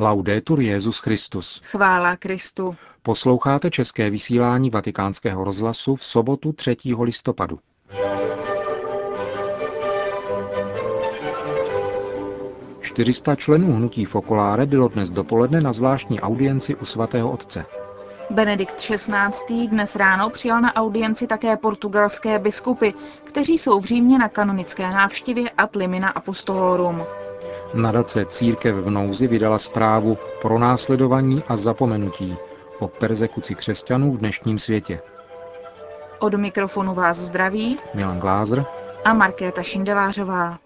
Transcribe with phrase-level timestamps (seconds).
[0.00, 1.60] Laudetur Jezus Christus.
[1.64, 2.76] Chvála Kristu.
[3.02, 6.76] Posloucháte české vysílání Vatikánského rozhlasu v sobotu 3.
[7.02, 7.58] listopadu.
[12.80, 17.64] Čtyřista členů hnutí Fokoláre bylo dnes dopoledne na zvláštní audienci u svatého otce.
[18.30, 19.66] Benedikt XVI.
[19.66, 22.90] dnes ráno přijal na audienci také portugalské biskupy,
[23.24, 27.02] kteří jsou v Římě na kanonické návštěvě ad limina apostolorum.
[27.74, 32.36] Nadace Církev v nouzi vydala zprávu pro následování a zapomenutí
[32.78, 35.00] o persekuci křesťanů v dnešním světě.
[36.18, 38.64] Od mikrofonu vás zdraví Milan Glázer
[39.04, 40.58] a Markéta Šindelářová.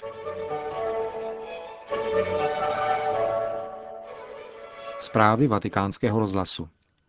[4.99, 6.69] Zprávy vatikánského rozhlasu.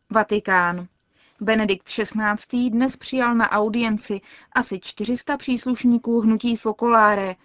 [0.09, 0.87] Vatikán.
[1.41, 2.69] Benedikt XVI.
[2.69, 4.21] dnes přijal na audienci
[4.51, 7.35] asi 400 příslušníků hnutí Focolare,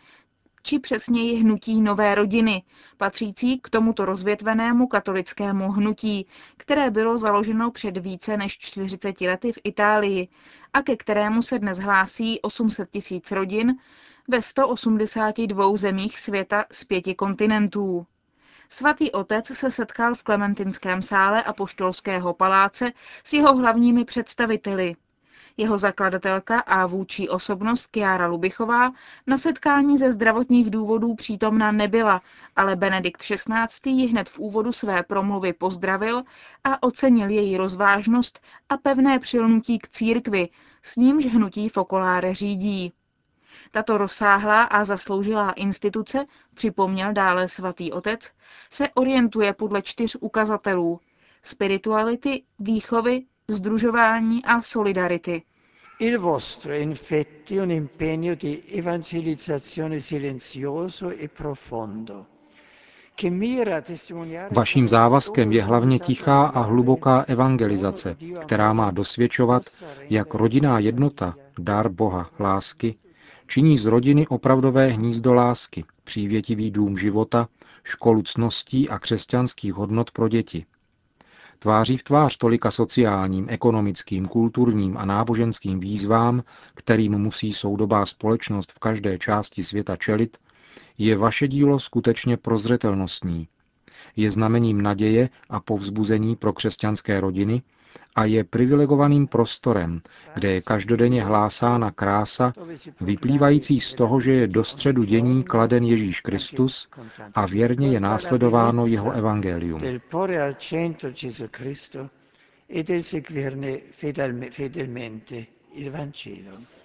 [0.68, 2.62] či přesněji hnutí Nové rodiny,
[2.96, 9.58] patřící k tomuto rozvětvenému katolickému hnutí, které bylo založeno před více než 40 lety v
[9.64, 10.28] Itálii
[10.72, 13.76] a ke kterému se dnes hlásí 800 tisíc rodin
[14.28, 18.06] ve 182 zemích světa z pěti kontinentů.
[18.68, 22.92] Svatý otec se setkal v Klementinském sále a poštolského paláce
[23.24, 24.96] s jeho hlavními představiteli.
[25.60, 28.92] Jeho zakladatelka a vůči osobnost Kiara Lubichová
[29.26, 32.22] na setkání ze zdravotních důvodů přítomna nebyla,
[32.56, 33.90] ale Benedikt XVI.
[33.90, 36.22] ji hned v úvodu své promluvy pozdravil
[36.64, 40.48] a ocenil její rozvážnost a pevné přilnutí k církvi,
[40.82, 42.92] s nímž hnutí Fokoláre řídí.
[43.70, 48.32] Tato rozsáhlá a zasloužilá instituce, připomněl dále svatý otec,
[48.70, 51.00] se orientuje podle čtyř ukazatelů
[51.42, 55.42] spirituality, výchovy, združování a solidarity.
[56.00, 62.26] Il vostro è infatti un impegno di evangelizzazione silenzioso e profondo.
[64.50, 69.62] Vaším závazkem je hlavně tichá a hluboká evangelizace, která má dosvědčovat,
[70.10, 72.94] jak rodinná jednota, dar Boha, lásky,
[73.46, 77.48] činí z rodiny opravdové hnízdo lásky, přívětivý dům života,
[77.84, 80.66] školu cností a křesťanských hodnot pro děti.
[81.58, 88.78] Tváří v tvář tolika sociálním, ekonomickým, kulturním a náboženským výzvám, kterým musí soudobá společnost v
[88.78, 90.38] každé části světa čelit,
[90.98, 93.48] je vaše dílo skutečně prozřetelnostní.
[94.16, 97.62] Je znamením naděje a povzbuzení pro křesťanské rodiny,
[98.16, 100.00] a je privilegovaným prostorem,
[100.34, 102.52] kde je každodenně hlásána krása,
[103.00, 106.88] vyplývající z toho, že je do středu dění kladen Ježíš Kristus
[107.34, 109.80] a věrně je následováno jeho evangelium.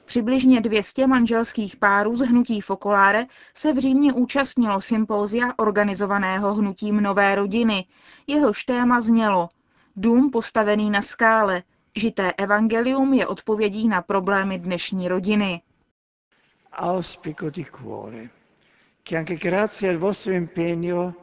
[0.05, 7.35] Přibližně 200 manželských párů z hnutí Fokoláre se v Římě účastnilo sympózia organizovaného hnutím Nové
[7.35, 7.85] rodiny.
[8.27, 9.49] Jehož téma znělo
[9.95, 11.63] Dům postavený na skále,
[11.95, 15.61] žité evangelium je odpovědí na problémy dnešní rodiny.
[16.73, 18.29] Auspico di cuore
[19.03, 21.13] che anche grazie al vostro impegno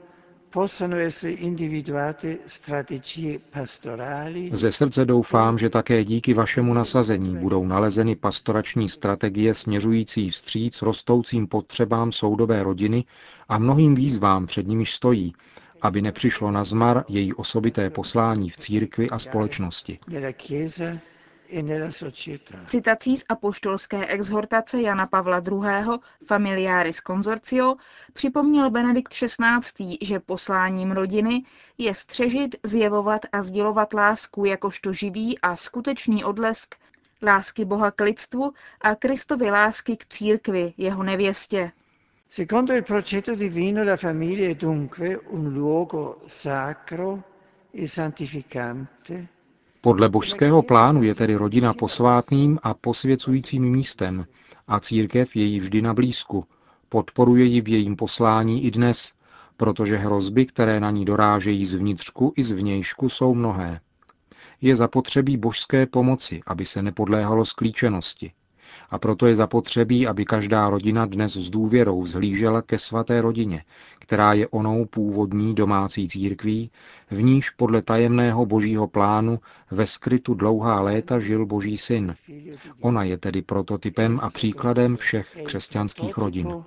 [0.50, 4.50] possano essere individuate strategie pastorali.
[4.52, 11.46] Ze srdce doufám, že také díky vašemu nasazení budou nalezeny pastorační strategie směřující vstříc rostoucím
[11.46, 13.04] potřebám soudové rodiny
[13.48, 15.32] a mnohým výzvám, před nimiž stojí,
[15.82, 19.98] aby nepřišlo na zmar její osobité poslání v církvi a společnosti.
[22.66, 25.98] Citací z apoštolské exhortace Jana Pavla II.
[26.26, 27.76] Familiaris Consortio
[28.12, 31.42] připomněl Benedikt XVI., že posláním rodiny
[31.78, 36.74] je střežit, zjevovat a sdělovat lásku jakožto živý a skutečný odlesk
[37.22, 41.72] lásky Boha k lidstvu a Kristovy lásky k církvi, jeho nevěstě.
[42.32, 47.24] Secondo il progetto divino la famiglia è dunque un luogo sacro
[47.72, 49.28] e santificante.
[49.80, 54.26] Podle božského plánu je tedy rodina posvátným a posvěcujícím místem
[54.66, 56.44] a církev je jí vždy na blízku.
[56.88, 59.12] Podporuje ji v jejím poslání i dnes,
[59.56, 63.80] protože hrozby, které na ní dorážejí zvnitřku i zvnějšku, jsou mnohé.
[64.60, 68.32] Je zapotřebí božské pomoci, aby se nepodléhalo sklíčenosti.
[68.90, 73.64] A proto je zapotřebí, aby každá rodina dnes s důvěrou vzhlížela ke svaté rodině,
[73.98, 76.70] která je onou původní domácí církví,
[77.10, 79.38] v níž podle tajemného božího plánu
[79.70, 82.14] ve skrytu dlouhá léta žil boží syn.
[82.80, 86.64] Ona je tedy prototypem a příkladem všech křesťanských rodin.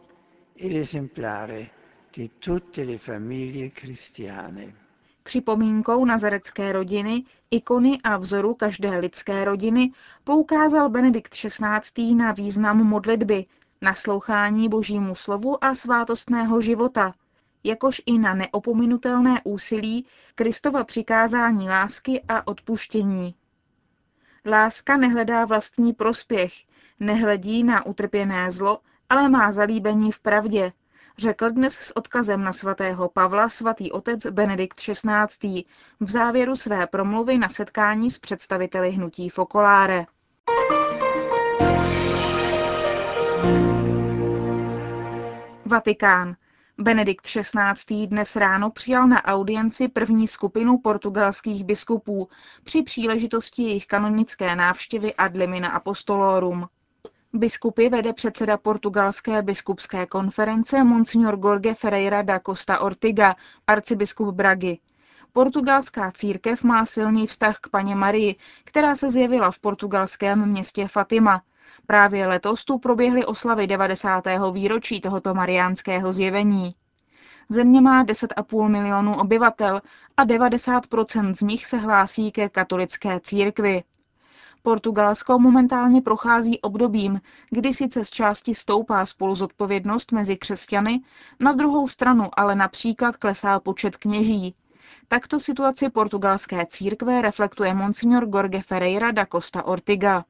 [5.24, 9.92] Připomínkou nazarecké rodiny, ikony a vzoru každé lidské rodiny
[10.24, 12.16] poukázal Benedikt XVI.
[12.16, 13.46] na význam modlitby,
[13.81, 17.14] naslouchání božímu slovu a svátostného života,
[17.64, 20.06] jakož i na neopominutelné úsilí
[20.36, 23.36] Kristova přikázání lásky a odpuštění.
[24.46, 26.54] Láska nehledá vlastní prospěch,
[27.00, 28.80] nehledí na utrpěné zlo,
[29.10, 30.74] ale má zalíbení v pravdě,
[31.18, 35.63] řekl dnes s odkazem na svatého Pavla svatý otec Benedikt XVI.
[36.00, 40.06] v závěru své promluvy na setkání s představiteli hnutí Fokoláre.
[45.65, 46.36] Vatikán.
[46.77, 48.07] Benedikt XVI.
[48.07, 52.30] dnes ráno přijal na audienci první skupinu portugalských biskupů
[52.63, 56.68] při příležitosti jejich kanonické návštěvy ad limina apostolorum.
[57.36, 63.36] Biskupy vede předseda portugalské biskupské konference Monsignor Jorge Ferreira da Costa Ortiga,
[63.68, 64.80] arcibiskup Bragy.
[65.32, 71.42] Portugalská církev má silný vztah k paně Marii, která se zjevila v portugalském městě Fatima.
[71.88, 74.24] Právě letos tu proběhly oslavy 90.
[74.52, 76.70] výročí tohoto mariánského zjevení.
[77.50, 79.82] Země má 10,5 milionů obyvatel
[80.18, 83.84] a 90% z nich se hlásí ke katolické církvi.
[84.65, 91.00] Portugalsko momentálně prochází obdobím, kdy sice z části stoupá spolu zodpovědnost mezi křesťany,
[91.39, 94.56] na druhou stranu ale například klesá počet kněží.
[95.07, 100.25] Takto situaci portugalské církve reflektuje monsignor Jorge Ferreira da Costa Ortiga.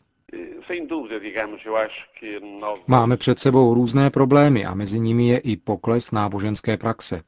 [2.88, 7.22] Máme před sebou různé problémy a mezi nimi je i pokles náboženské praxe.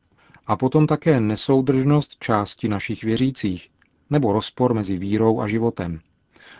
[0.47, 3.69] A potom také nesoudržnost části našich věřících,
[4.09, 5.99] nebo rozpor mezi vírou a životem.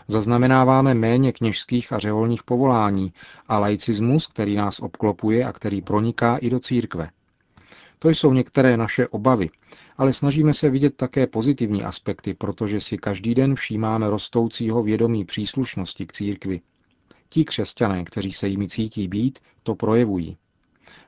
[0.08, 3.12] Zaznamenáváme méně kněžských a řeholních povolání
[3.48, 7.10] a laicismus, který nás obklopuje a který proniká i do církve.
[7.98, 9.50] To jsou některé naše obavy,
[9.96, 16.06] ale snažíme se vidět také pozitivní aspekty, protože si každý den všímáme rostoucího vědomí příslušnosti
[16.06, 16.60] k církvi.
[17.28, 20.36] Ti křesťané, kteří se jimi cítí být, to projevují.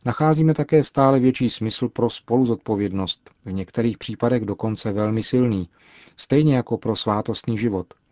[0.04, 5.68] Nacházíme také stále větší smysl pro spoluzodpovědnost, v některých případech dokonce velmi silný,
[6.16, 7.86] stejně jako pro svátostný život–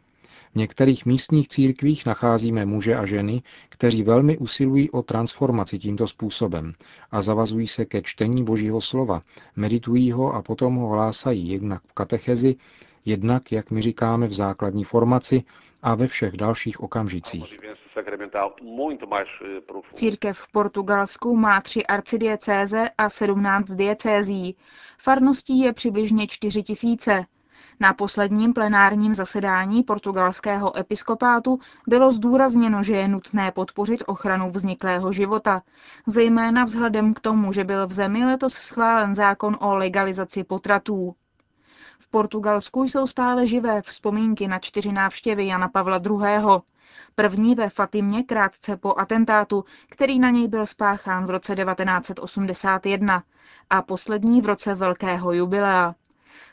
[0.56, 6.73] některých místních církvích nacházíme muže a ženy, kteří velmi usilují o transformaci tímto způsobem
[7.11, 9.23] a zavazují se ke čtení Božího slova,
[9.56, 12.56] meditují ho a potom ho hlásají jednak v katechezi,
[13.05, 15.43] jednak, jak my říkáme, v základní formaci
[15.82, 17.59] a ve všech dalších okamžicích.
[19.93, 24.56] Církev v Portugalsku má tři arcidiecéze a sedmnáct diecézí.
[24.99, 27.25] Farností je přibližně čtyři tisíce.
[27.81, 31.58] Na posledním plenárním zasedání portugalského episkopátu
[31.88, 35.62] bylo zdůrazněno, že je nutné podpořit ochranu vzniklého života,
[36.06, 41.14] zejména vzhledem k tomu, že byl v zemi letos schválen zákon o legalizaci potratů.
[41.99, 46.61] V Portugalsku jsou stále živé vzpomínky na čtyři návštěvy Jana Pavla II.
[47.14, 53.23] První ve Fatimě krátce po atentátu, který na něj byl spáchán v roce 1981
[53.70, 55.94] a poslední v roce Velkého jubilea.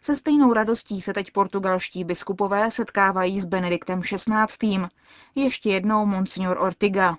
[0.02, 4.80] Se stejnou radostí se teď portugalští biskupové setkávají s Benediktem XVI.
[5.36, 7.18] Ještě jednou Monsignor Ortiga.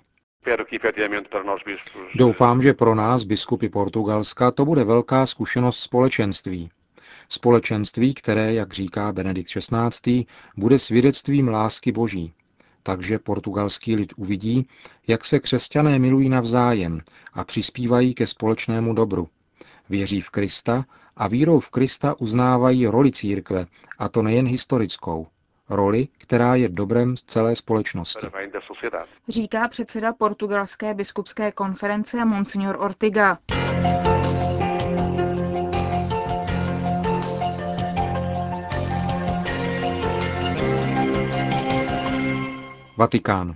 [2.15, 6.69] Doufám, že pro nás, biskupy Portugalska, to bude velká zkušenost společenství.
[7.29, 10.25] Společenství, které, jak říká Benedikt XVI.,
[10.57, 12.33] bude svědectvím lásky Boží.
[12.83, 14.67] Takže portugalský lid uvidí,
[15.07, 16.99] jak se křesťané milují navzájem
[17.33, 19.27] a přispívají ke společnému dobru.
[19.89, 20.85] Věří v Krista
[21.17, 23.65] a vírou v Krista uznávají roli církve,
[23.99, 25.27] a to nejen historickou,
[25.69, 28.27] roli, která je dobrem z celé společnosti.
[29.29, 33.37] Říká předseda portugalské biskupské konference Monsignor Ortiga.
[42.97, 43.55] Vatikán.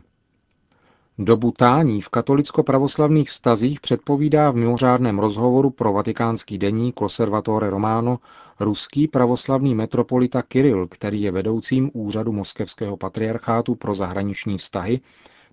[1.22, 8.20] Dobu tání v katolicko-pravoslavných vztazích předpovídá v mimořádném rozhovoru pro vatikánský deník Conservatore Romano
[8.60, 15.00] ruský pravoslavný metropolita Kiril, který je vedoucím úřadu moskevského patriarchátu pro zahraniční vztahy,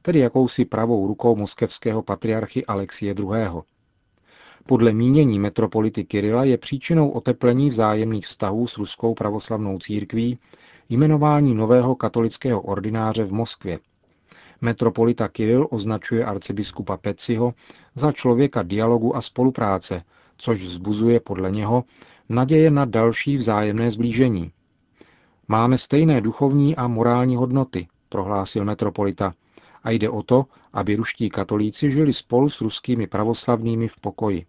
[0.02, 3.62] tedy jakousi pravou rukou moskevského patriarchy Alexie II.
[4.66, 10.38] Podle mínění metropolity Kirila je příčinou oteplení vzájemných vztahů s ruskou pravoslavnou církví
[10.88, 13.78] jmenování nového katolického ordináře v Moskvě,
[14.60, 17.54] Metropolita Kiril označuje arcibiskupa Peciho
[17.94, 20.02] za člověka dialogu a spolupráce,
[20.36, 21.84] což vzbuzuje podle něho
[22.28, 24.52] naděje na další vzájemné zblížení.
[25.48, 29.34] Máme stejné duchovní a morální hodnoty, prohlásil metropolita,
[29.84, 34.46] a jde o to, aby ruští katolíci žili spolu s ruskými pravoslavnými v pokoji.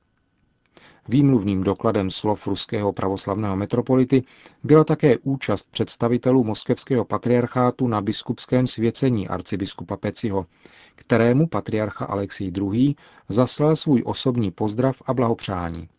[1.09, 4.23] Výmluvným dokladem slov ruského pravoslavného metropolity
[4.63, 10.45] byla také účast představitelů moskevského patriarchátu na biskupském svěcení arcibiskupa Peciho,
[10.95, 12.95] kterému patriarcha Alexej II.
[13.29, 15.89] zaslal svůj osobní pozdrav a blahopřání.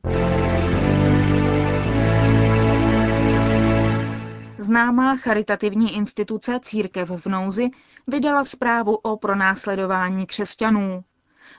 [4.59, 7.71] Známá charitativní instituce Církev v nouzi
[8.07, 11.05] vydala zprávu o pronásledování křesťanů.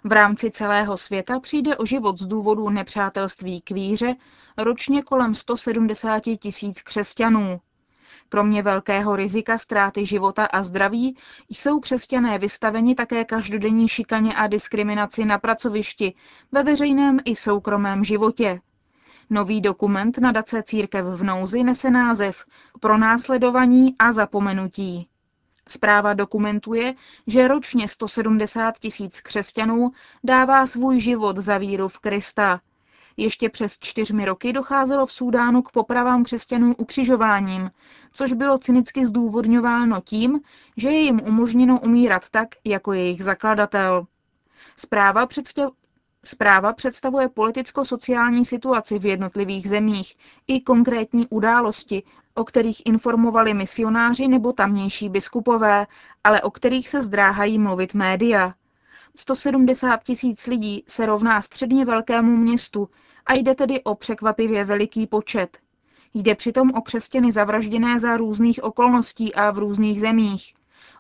[0.03, 4.15] V rámci celého světa přijde o život z důvodu nepřátelství k víře
[4.58, 7.60] ročně kolem 170 tisíc křesťanů.
[8.29, 11.17] Kromě velkého rizika ztráty života a zdraví
[11.50, 16.13] jsou křesťané vystaveni také každodenní šikaně a diskriminaci na pracovišti,
[16.51, 18.60] ve veřejném i soukromém životě.
[19.29, 22.46] Nový dokument nadace Církev v nouzi nese název
[22.79, 25.08] Pronásledovaní a zapomenutí.
[25.70, 26.94] Zpráva dokumentuje,
[27.28, 29.92] že ročně 170 tisíc křesťanů
[30.24, 32.62] dává svůj život za víru v Krista.
[33.18, 37.70] Ještě před čtyřmi roky docházelo v Súdánu k popravám křesťanů ukřižováním,
[38.14, 40.40] což bylo cynicky zdůvodňováno tím,
[40.78, 44.06] že je jim umožněno umírat tak, jako jejich zakladatel.
[44.78, 45.72] Zpráva, představ...
[46.24, 50.16] Zpráva představuje politicko-sociální situaci v jednotlivých zemích
[50.48, 52.04] i konkrétní události,
[52.39, 55.88] o kterých informovali misionáři nebo tamnější biskupové,
[56.24, 58.53] ale o kterých se zdráhají mluvit média.
[59.15, 62.89] 170 tisíc lidí se rovná středně velkému městu
[63.25, 65.58] a jde tedy o překvapivě veliký počet.
[66.13, 70.53] Jde přitom o křesťany zavražděné za různých okolností a v různých zemích.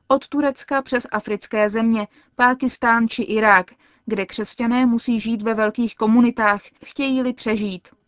[0.07, 3.71] Od Turecka přes africké země, Pákistán či Irák,
[4.05, 7.98] kde křesťané musí žít ve velkých komunitách, chtějí-li přežít.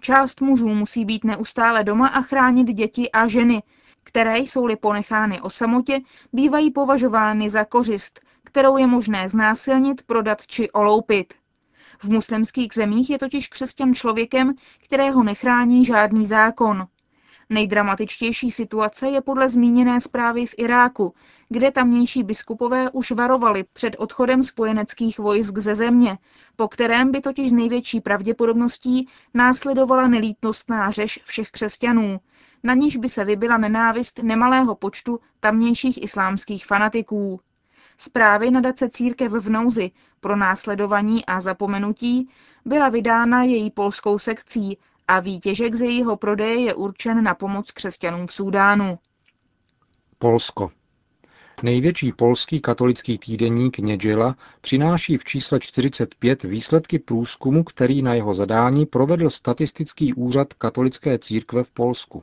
[0.00, 3.62] Část mužů musí být neustále doma a chránit děti a ženy,
[4.04, 6.00] které jsou-li ponechány o samotě,
[6.32, 11.34] bývají považovány za kořist, kterou je možné znásilnit, prodat či oloupit.
[11.98, 14.54] V muslimských zemích je totiž křesťan člověkem,
[14.84, 16.86] kterého nechrání žádný zákon.
[17.52, 21.14] Nejdramatičtější situace je podle zmíněné zprávy v Iráku,
[21.48, 26.18] kde tamnější biskupové už varovali před odchodem spojeneckých vojsk ze země,
[26.56, 32.20] po kterém by totiž z největší pravděpodobností následovala nelítnostná řeš všech křesťanů,
[32.62, 37.40] na níž by se vybila nenávist nemalého počtu tamnějších islámských fanatiků.
[37.98, 39.90] Zprávy nadace Církev v nouzi
[40.20, 42.28] pro následovaní a zapomenutí
[42.64, 44.78] byla vydána její polskou sekcí
[45.08, 48.98] a výtěžek z jejího prodeje je určen na pomoc křesťanům v Súdánu.
[50.18, 50.70] Polsko.
[51.62, 58.86] Největší polský katolický týdeník Neděla přináší v čísle 45 výsledky průzkumu, který na jeho zadání
[58.86, 62.22] provedl Statistický úřad katolické církve v Polsku.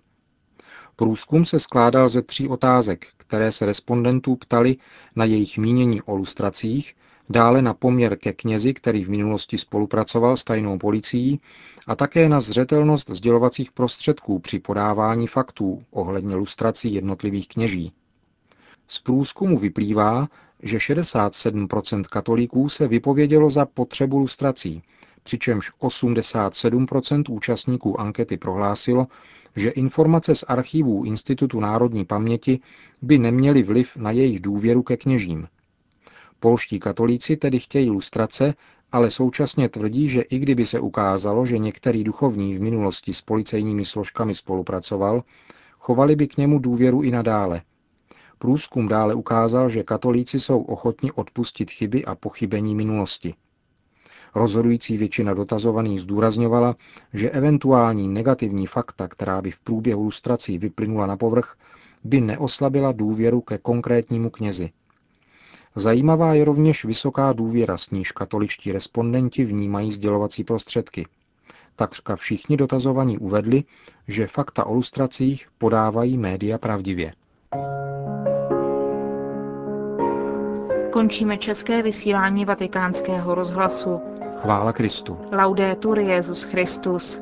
[0.96, 4.76] Průzkum se skládal ze tří otázek, které se respondentů ptali
[5.16, 6.96] na jejich mínění o lustracích,
[7.30, 11.40] dále na poměr ke knězi, který v minulosti spolupracoval s tajnou policií,
[11.88, 17.92] a také na zřetelnost sdělovacích prostředků při podávání faktů ohledně lustrací jednotlivých kněží.
[18.88, 20.28] Z průzkumu vyplývá,
[20.64, 24.84] že 67% katolíků se vypovědělo za potřebu lustrací,
[25.24, 29.08] přičemž 87% účastníků ankety prohlásilo,
[29.56, 32.60] že informace z archivů Institutu národní paměti
[33.02, 35.48] by neměly vliv na jejich důvěru ke kněžím.
[36.40, 38.54] Polští katolíci tedy chtějí lustrace,
[38.92, 43.86] ale současně tvrdí, že i kdyby se ukázalo, že některý duchovní v minulosti s policejními
[43.86, 45.24] složkami spolupracoval,
[45.80, 47.62] chovali by k němu důvěru i nadále.
[48.40, 53.34] Průzkum dále ukázal, že katolíci jsou ochotni odpustit chyby a pochybení minulosti.
[54.36, 56.76] Rozhodující většina dotazovaných zdůrazňovala,
[57.14, 61.56] že eventuální negativní fakta, která by v průběhu lustrací vyplynula na povrch,
[62.04, 64.70] by neoslabila důvěru ke konkrétnímu knězi.
[65.78, 71.08] Zajímavá je rovněž vysoká důvěra, s níž katoličtí respondenti vnímají sdělovací prostředky.
[71.76, 73.64] Takřka všichni dotazovaní uvedli,
[74.08, 77.14] že fakta o lustracích podávají média pravdivě.
[80.92, 84.00] Končíme české vysílání vatikánského rozhlasu.
[84.38, 85.18] Chvála Kristu.
[85.32, 87.22] Laudetur Jezus Christus.